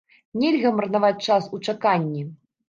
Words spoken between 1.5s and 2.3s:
у чаканні!